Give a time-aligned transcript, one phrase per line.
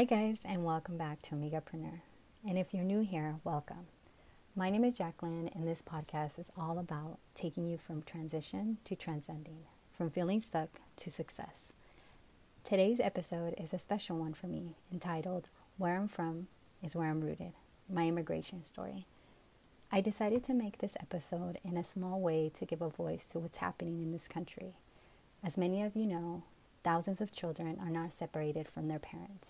[0.00, 2.00] Hi, guys, and welcome back to Amigapreneur.
[2.48, 3.86] And if you're new here, welcome.
[4.56, 8.96] My name is Jacqueline, and this podcast is all about taking you from transition to
[8.96, 9.58] transcending,
[9.92, 11.74] from feeling stuck to success.
[12.64, 16.46] Today's episode is a special one for me, entitled Where I'm From
[16.82, 17.52] is Where I'm Rooted
[17.86, 19.04] My Immigration Story.
[19.92, 23.38] I decided to make this episode in a small way to give a voice to
[23.38, 24.76] what's happening in this country.
[25.44, 26.44] As many of you know,
[26.82, 29.48] thousands of children are now separated from their parents.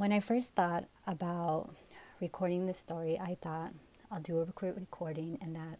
[0.00, 1.74] When I first thought about
[2.22, 3.74] recording this story, I thought
[4.10, 5.78] I'll do a recording and that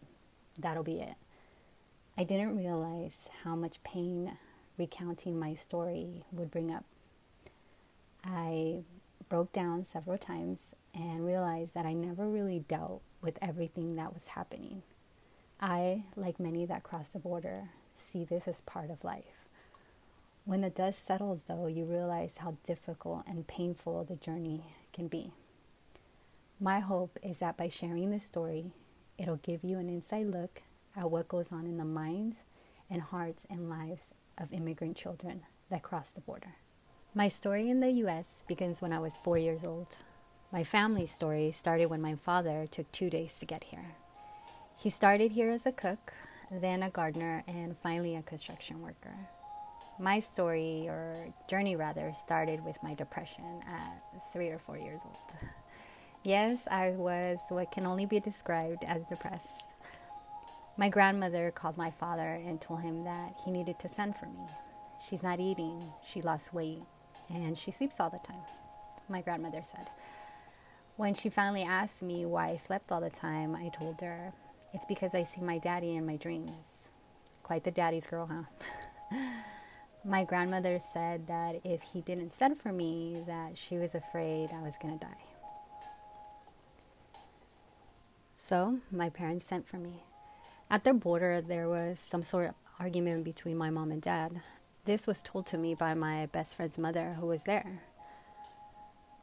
[0.59, 1.15] that'll be it.
[2.19, 4.37] I didn't realize how much pain
[4.77, 6.85] recounting my story would bring up.
[8.23, 8.83] I
[9.27, 10.59] broke down several times
[10.93, 14.83] and realized that I never really dealt with everything that was happening.
[15.59, 19.40] I, like many that cross the border, see this as part of life.
[20.43, 25.31] When the dust settles, though, you realize how difficult and painful the journey can be.
[26.59, 28.71] My hope is that by sharing this story,
[29.17, 30.63] it'll give you an inside look
[30.95, 32.43] at what goes on in the minds
[32.89, 36.55] and hearts and lives of immigrant children that cross the border.
[37.13, 39.97] My story in the US begins when I was four years old.
[40.51, 43.95] My family's story started when my father took two days to get here.
[44.77, 46.13] He started here as a cook,
[46.49, 49.15] then a gardener, and finally a construction worker.
[49.99, 54.01] My story, or journey rather, started with my depression at
[54.33, 55.49] three or four years old.
[56.23, 59.73] Yes, I was what can only be described as depressed.
[60.77, 64.45] My grandmother called my father and told him that he needed to send for me.
[65.03, 66.83] She's not eating, she lost weight,
[67.33, 68.43] and she sleeps all the time,
[69.09, 69.87] my grandmother said.
[70.95, 74.31] When she finally asked me why I slept all the time, I told her,
[74.73, 76.89] It's because I see my daddy in my dreams.
[77.41, 79.17] Quite the daddy's girl, huh?
[80.03, 84.61] my grandmother said that if he didn't send for me, that she was afraid I
[84.61, 85.23] was going to die.
[88.35, 90.03] So, my parents sent for me.
[90.69, 94.41] At the border, there was some sort of argument between my mom and dad.
[94.85, 97.81] This was told to me by my best friend's mother, who was there.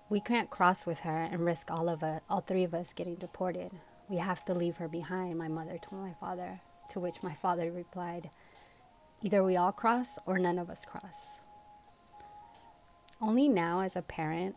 [0.08, 3.16] We can't cross with her and risk all of us, all three of us getting
[3.16, 3.72] deported.
[4.08, 6.60] We have to leave her behind, my mother told my father,
[6.91, 8.31] to which my father replied,
[9.22, 11.40] Either we all cross or none of us cross.
[13.20, 14.54] Only now, as a parent,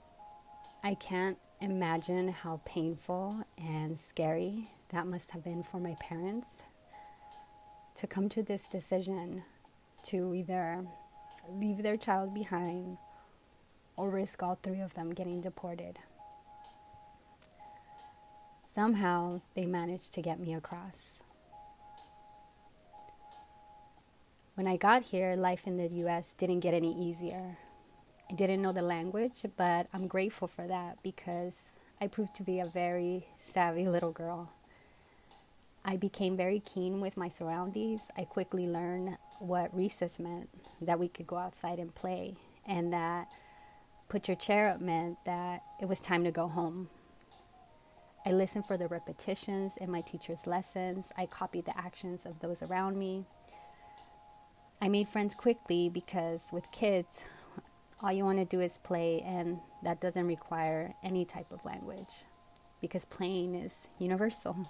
[0.84, 6.62] I can't imagine how painful and scary that must have been for my parents
[7.96, 9.44] to come to this decision
[10.06, 10.86] to either
[11.50, 12.98] leave their child behind
[13.96, 15.98] or risk all three of them getting deported.
[18.74, 21.21] Somehow they managed to get me across.
[24.62, 27.58] When I got here, life in the US didn't get any easier.
[28.30, 31.56] I didn't know the language, but I'm grateful for that because
[32.00, 34.52] I proved to be a very savvy little girl.
[35.84, 38.02] I became very keen with my surroundings.
[38.16, 40.48] I quickly learned what recess meant,
[40.80, 42.36] that we could go outside and play,
[42.68, 43.30] and that
[44.10, 46.88] put your chair up meant that it was time to go home.
[48.28, 51.12] I listened for the repetitions in my teacher's lessons.
[51.18, 53.26] I copied the actions of those around me.
[54.84, 57.24] I made friends quickly because with kids,
[58.02, 62.24] all you want to do is play, and that doesn't require any type of language
[62.82, 64.68] because playing is universal.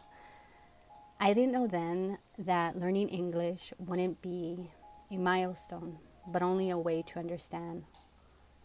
[1.18, 4.70] I didn't know then that learning English wouldn't be
[5.10, 7.84] a milestone, but only a way to understand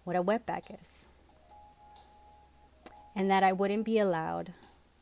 [0.02, 1.06] what a wetback is.
[3.14, 4.52] And that I wouldn't be allowed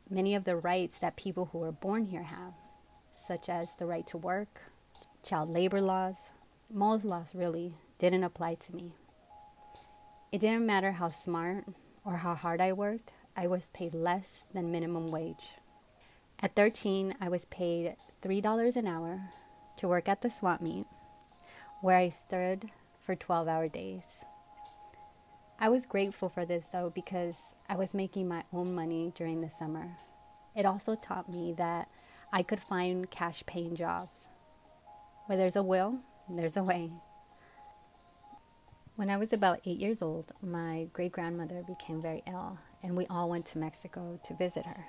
[0.07, 2.53] many of the rights that people who were born here have,
[3.27, 4.61] such as the right to work,
[5.23, 6.33] child labor laws.
[6.71, 8.91] Most laws really didn't apply to me.
[10.31, 11.65] It didn't matter how smart
[12.03, 15.57] or how hard I worked, I was paid less than minimum wage.
[16.39, 19.21] At 13, I was paid $3 an hour
[19.77, 20.85] to work at the swap meet,
[21.81, 24.03] where I stood for 12 hour days.
[25.59, 29.49] I was grateful for this though because I was making my own money during the
[29.49, 29.97] summer.
[30.55, 31.89] It also taught me that
[32.33, 34.27] I could find cash paying jobs.
[35.27, 35.99] Where there's a will,
[36.29, 36.91] there's a way.
[38.95, 43.05] When I was about eight years old, my great grandmother became very ill, and we
[43.07, 44.85] all went to Mexico to visit her.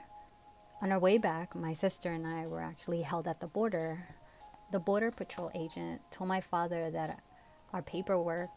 [0.80, 4.06] On our way back, my sister and I were actually held at the border.
[4.72, 7.20] The Border Patrol agent told my father that
[7.72, 8.50] our paperwork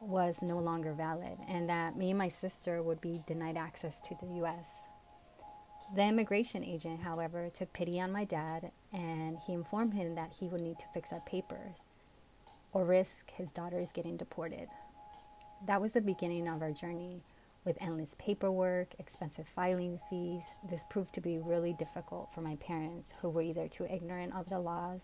[0.00, 4.16] was no longer valid and that me and my sister would be denied access to
[4.20, 4.82] the US.
[5.94, 10.48] The immigration agent, however, took pity on my dad and he informed him that he
[10.48, 11.84] would need to fix our papers
[12.72, 14.68] or risk his daughters getting deported.
[15.66, 17.22] that was the beginning of our journey
[17.64, 20.42] with endless paperwork, expensive filing fees.
[20.68, 24.48] This proved to be really difficult for my parents, who were either too ignorant of
[24.48, 25.00] the laws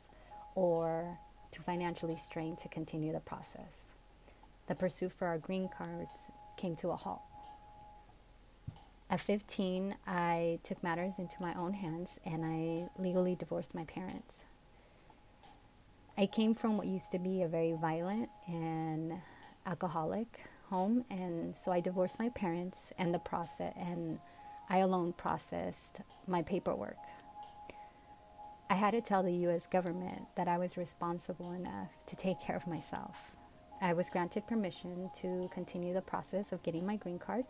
[0.55, 1.19] or
[1.51, 3.95] too financially strained to continue the process.
[4.67, 6.11] The pursuit for our green cards
[6.57, 7.23] came to a halt.
[9.11, 14.45] At 15, I took matters into my own hands and I legally divorced my parents.
[16.19, 19.13] I came from what used to be a very violent and
[19.67, 24.19] alcoholic home and so I divorced my parents and the process and
[24.69, 26.97] I alone processed my paperwork.
[28.69, 32.57] I had to tell the US government that I was responsible enough to take care
[32.57, 33.31] of myself.
[33.81, 37.45] I was granted permission to continue the process of getting my green card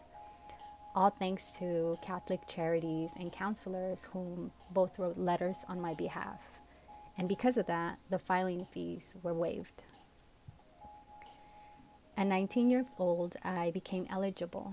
[0.94, 6.41] all thanks to Catholic charities and counselors whom both wrote letters on my behalf.
[7.19, 9.82] And because of that, the filing fees were waived.
[12.17, 14.73] At 19 years old, I became eligible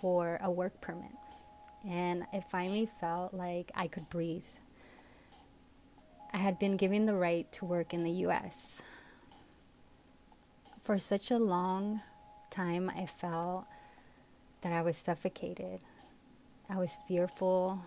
[0.00, 1.12] for a work permit,
[1.86, 4.44] and it finally felt like I could breathe.
[6.32, 8.82] I had been given the right to work in the US.
[10.82, 12.00] For such a long
[12.50, 13.66] time, I felt
[14.62, 15.80] that I was suffocated.
[16.68, 17.80] I was fearful.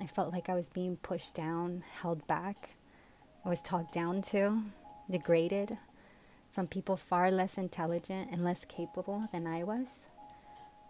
[0.00, 2.70] I felt like I was being pushed down, held back.
[3.44, 4.62] I was talked down to,
[5.10, 5.76] degraded
[6.50, 10.06] from people far less intelligent and less capable than I was,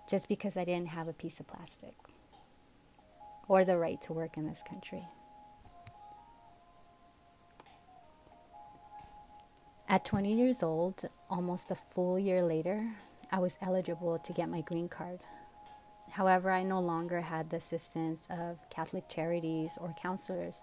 [0.09, 1.95] just because I didn't have a piece of plastic
[3.49, 5.05] or the right to work in this country.
[9.89, 12.89] At 20 years old, almost a full year later,
[13.33, 15.21] I was eligible to get my green card.
[16.11, 20.62] However, I no longer had the assistance of Catholic charities or counselors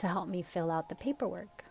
[0.00, 1.64] to help me fill out the paperwork.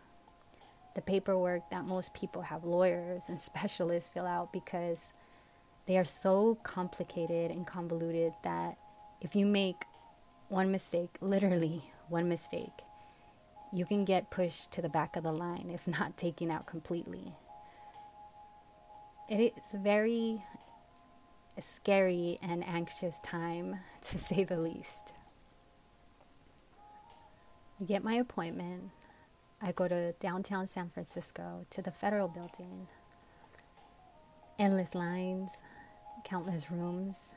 [0.96, 5.00] The paperwork that most people have lawyers and specialists fill out because
[5.86, 8.78] they are so complicated and convoluted that
[9.22, 9.84] if you make
[10.48, 12.84] one mistake, literally one mistake,
[13.72, 17.34] you can get pushed to the back of the line, if not taken out completely
[19.30, 20.44] it is a very
[21.60, 25.14] scary and anxious time, to say the least.
[27.80, 28.92] I get my appointment.
[29.62, 32.88] I go to downtown San Francisco to the federal building.
[34.58, 35.50] Endless lines,
[36.24, 37.30] countless rooms,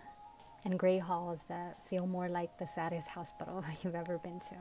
[0.64, 4.56] and gray halls that feel more like the saddest hospital you've ever been to.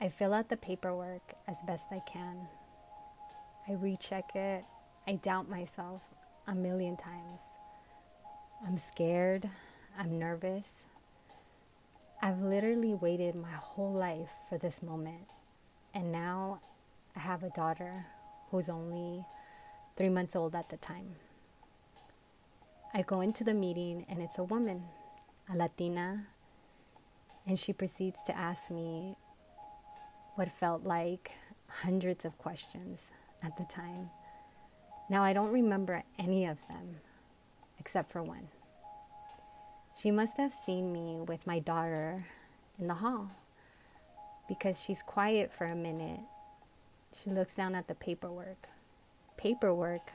[0.00, 2.46] I fill out the paperwork as best I can.
[3.68, 4.64] I recheck it
[5.08, 6.02] I doubt myself
[6.46, 7.38] a million times.
[8.66, 9.48] I'm scared.
[9.98, 10.66] I'm nervous.
[12.20, 15.28] I've literally waited my whole life for this moment.
[15.94, 16.60] And now
[17.14, 18.06] I have a daughter
[18.50, 19.24] who's only
[19.96, 21.14] three months old at the time.
[22.92, 24.82] I go into the meeting and it's a woman,
[25.52, 26.26] a Latina,
[27.46, 29.16] and she proceeds to ask me
[30.34, 31.30] what felt like
[31.68, 33.02] hundreds of questions
[33.42, 34.10] at the time.
[35.08, 36.96] Now, I don't remember any of them
[37.78, 38.48] except for one.
[40.00, 42.24] She must have seen me with my daughter
[42.78, 43.30] in the hall
[44.48, 46.20] because she's quiet for a minute.
[47.12, 48.68] She looks down at the paperwork.
[49.36, 50.12] Paperwork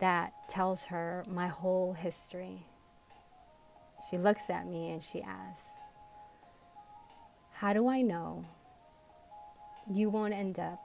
[0.00, 2.66] that tells her my whole history.
[4.10, 5.66] She looks at me and she asks,
[7.52, 8.44] How do I know
[9.90, 10.80] you won't end up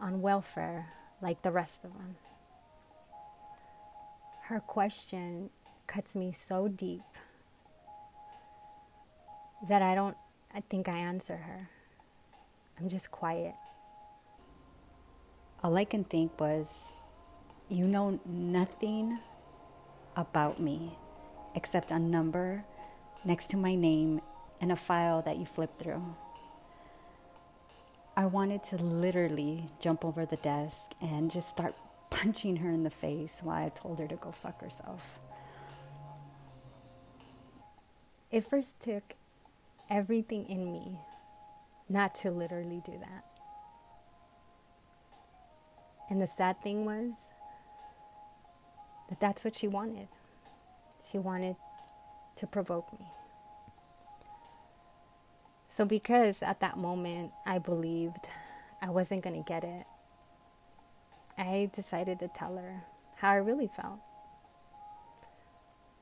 [0.00, 0.88] on welfare
[1.20, 2.16] like the rest of them?
[4.50, 5.48] her question
[5.86, 7.02] cuts me so deep
[9.68, 10.16] that I don't
[10.52, 11.68] I think I answer her.
[12.78, 13.54] I'm just quiet.
[15.62, 16.66] All I can think was,
[17.68, 19.18] you know nothing
[20.16, 20.98] about me
[21.54, 22.64] except a number
[23.24, 24.20] next to my name
[24.60, 26.02] and a file that you flip through.
[28.16, 31.74] I wanted to literally jump over the desk and just start
[32.10, 35.20] punching her in the face while I told her to go fuck herself.
[38.32, 39.14] It first took
[39.90, 40.98] everything in me
[41.88, 43.24] not to literally do that.
[46.08, 47.12] And the sad thing was
[49.08, 50.08] that that's what she wanted.
[51.10, 51.56] She wanted
[52.36, 53.06] to provoke me.
[55.68, 58.26] So, because at that moment I believed
[58.82, 59.86] I wasn't going to get it,
[61.38, 62.82] I decided to tell her
[63.16, 64.00] how I really felt.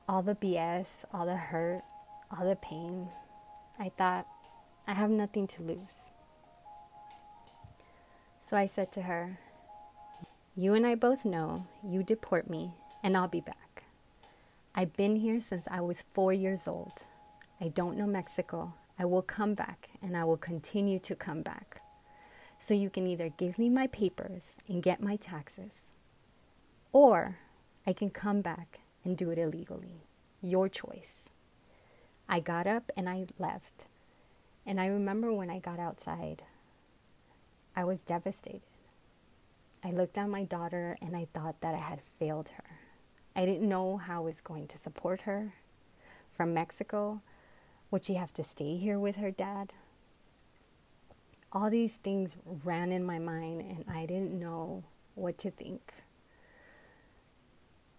[0.07, 1.83] All the BS, all the hurt,
[2.31, 3.09] all the pain.
[3.79, 4.27] I thought,
[4.87, 6.11] I have nothing to lose.
[8.41, 9.37] So I said to her,
[10.55, 12.71] You and I both know you deport me
[13.03, 13.83] and I'll be back.
[14.75, 17.05] I've been here since I was four years old.
[17.61, 18.73] I don't know Mexico.
[18.97, 21.81] I will come back and I will continue to come back.
[22.57, 25.91] So you can either give me my papers and get my taxes,
[26.91, 27.37] or
[27.87, 30.01] I can come back and do it illegally.
[30.41, 31.29] Your choice.
[32.31, 33.85] I got up and I left.
[34.65, 36.43] And I remember when I got outside,
[37.75, 38.61] I was devastated.
[39.83, 42.63] I looked at my daughter and I thought that I had failed her.
[43.35, 45.53] I didn't know how I was going to support her
[46.35, 47.21] from Mexico.
[47.89, 49.73] Would she have to stay here with her dad?
[51.51, 54.83] All these things ran in my mind and I didn't know
[55.15, 55.93] what to think.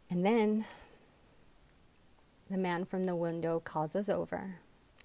[0.08, 0.66] And then
[2.50, 4.56] the man from the window calls us over.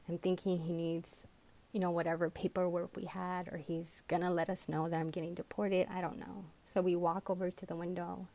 [0.10, 1.28] I'm thinking he needs,
[1.72, 5.36] you know, whatever paperwork we had, or he's gonna let us know that I'm getting
[5.36, 5.88] deported.
[5.92, 6.46] I don't know.
[6.74, 8.28] So we walk over to the window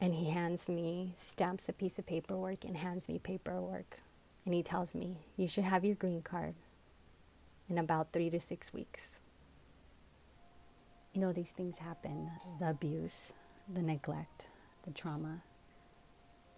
[0.00, 3.98] and he hands me, stamps a piece of paperwork and hands me paperwork.
[4.46, 6.54] And he tells me, You should have your green card
[7.68, 9.08] in about three to six weeks.
[11.12, 13.34] You know, these things happen the abuse,
[13.72, 14.46] the neglect,
[14.84, 15.42] the trauma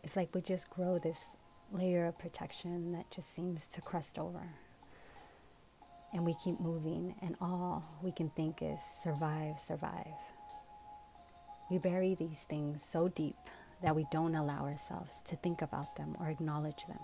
[0.03, 1.37] it's like we just grow this
[1.73, 4.43] layer of protection that just seems to crust over.
[6.13, 10.15] And we keep moving, and all we can think is survive, survive.
[11.71, 13.37] We bury these things so deep
[13.83, 16.99] that we don't allow ourselves to think about them or acknowledge them.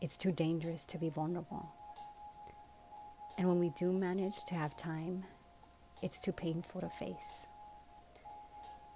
[0.00, 1.70] It's too dangerous to be vulnerable.
[3.38, 5.24] And when we do manage to have time,
[6.02, 7.46] it's too painful to face.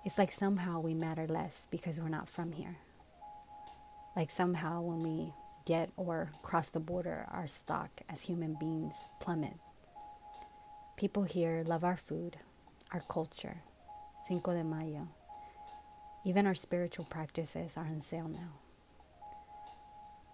[0.05, 2.77] It's like somehow we matter less because we're not from here.
[4.17, 5.33] Like somehow when we
[5.65, 9.55] get or cross the border, our stock as human beings plummet.
[10.97, 12.37] People here love our food,
[12.93, 13.59] our culture,
[14.27, 15.09] Cinco de Mayo.
[16.25, 18.53] Even our spiritual practices are on sale now.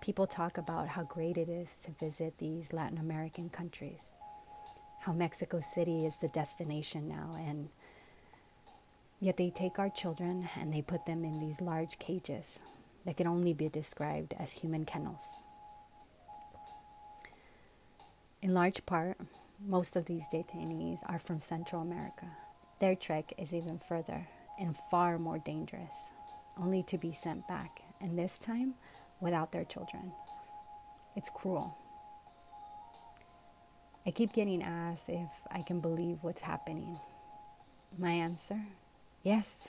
[0.01, 4.11] People talk about how great it is to visit these Latin American countries,
[5.01, 7.69] how Mexico City is the destination now, and
[9.21, 12.59] yet they take our children and they put them in these large cages
[13.07, 15.35] that can only be described as human kennels.
[18.43, 19.17] In large part,
[19.65, 22.27] most of these detainees are from Central America.
[22.81, 24.27] Their trek is even further
[24.59, 25.95] and far more dangerous,
[26.61, 28.75] only to be sent back, and this time
[29.21, 30.13] without their children.
[31.17, 31.75] It's cruel.
[34.05, 36.99] I keep getting asked if I can believe what's happening.
[37.99, 38.61] My answer
[39.27, 39.69] yes.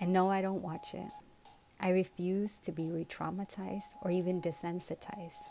[0.00, 1.10] And no, I don't watch it.
[1.80, 5.46] I refuse to be re traumatized or even desensitized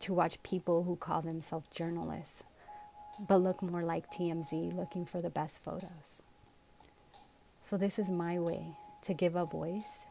[0.00, 2.42] to watch people who call themselves journalists
[3.28, 6.22] but look more like TMZ looking for the best photos.
[7.64, 10.04] So, this is my way to give a voice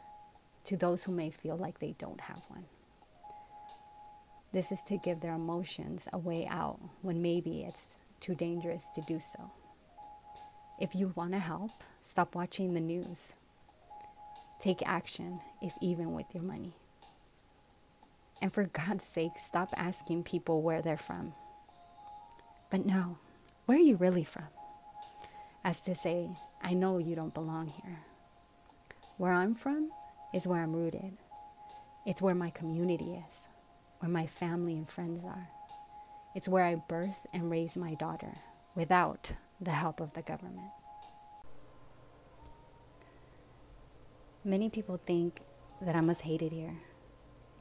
[0.65, 2.65] to those who may feel like they don't have one.
[4.51, 9.01] This is to give their emotions a way out when maybe it's too dangerous to
[9.01, 9.51] do so.
[10.79, 13.19] If you want to help, stop watching the news.
[14.59, 16.73] Take action, if even with your money.
[18.41, 21.33] And for God's sake, stop asking people where they're from.
[22.69, 23.17] But no,
[23.65, 24.47] where are you really from?
[25.63, 26.29] As to say,
[26.61, 27.99] I know you don't belong here.
[29.17, 29.91] Where I'm from
[30.33, 31.17] is where I'm rooted.
[32.05, 33.47] It's where my community is,
[33.99, 35.47] where my family and friends are.
[36.35, 38.37] It's where I birth and raise my daughter
[38.75, 40.69] without the help of the government.
[44.47, 45.41] Many people think
[45.81, 46.75] that I must hate it here.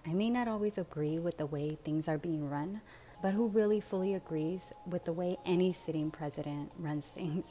[0.07, 2.83] I may not always agree with the way things are being run,
[3.23, 7.47] but who really fully agrees with the way any sitting president runs things,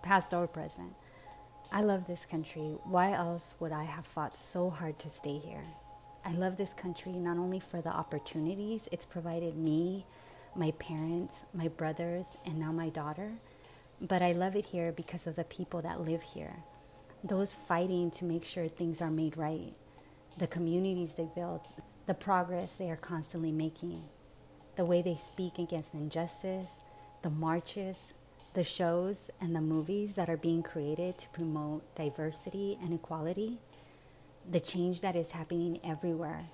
[0.00, 0.94] past or present?
[1.72, 2.76] I love this country.
[2.84, 5.64] Why else would I have fought so hard to stay here?
[6.24, 10.06] I love this country not only for the opportunities it's provided me,
[10.54, 13.32] my parents, my brothers, and now my daughter,
[14.00, 16.54] but I love it here because of the people that live here
[17.24, 19.74] those fighting to make sure things are made right,
[20.38, 21.60] the communities they build,
[22.06, 24.02] the progress they are constantly making,
[24.76, 26.68] the way they speak against injustice,
[27.22, 28.12] the marches,
[28.54, 33.58] the shows, and the movies that are being created to promote diversity and equality,
[34.48, 36.44] the change that is happening everywhere.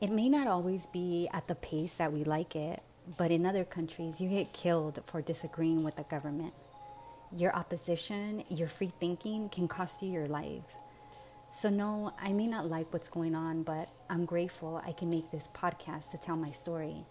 [0.00, 2.82] It may not always be at the pace that we like it,
[3.18, 6.54] but in other countries, you get killed for disagreeing with the government
[7.36, 10.62] your opposition, your free thinking can cost you your life.
[11.52, 15.30] So, no, I may not like what's going on, but I'm grateful I can make
[15.30, 17.04] this podcast to tell my story.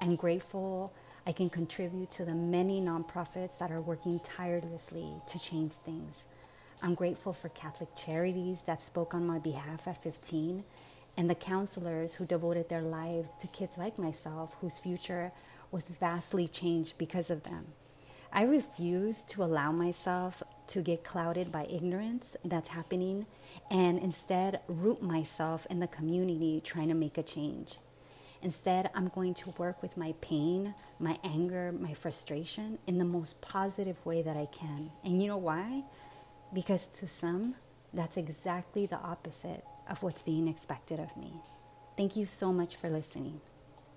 [0.00, 0.92] I'm grateful
[1.26, 6.24] I can contribute to the many nonprofits that are working tirelessly to change things.
[6.82, 10.64] I'm grateful for Catholic charities that spoke on my behalf at 15
[11.16, 15.30] and the counselors who devoted their lives to kids like myself whose future
[15.70, 17.66] was vastly changed because of them.
[18.34, 23.26] I refuse to allow myself to get clouded by ignorance that's happening
[23.70, 27.76] and instead root myself in the community trying to make a change.
[28.40, 33.40] Instead, I'm going to work with my pain, my anger, my frustration in the most
[33.42, 34.90] positive way that I can.
[35.04, 35.84] And you know why?
[36.54, 37.54] Because to some,
[37.92, 41.34] that's exactly the opposite of what's being expected of me.
[41.98, 43.40] Thank you so much for listening.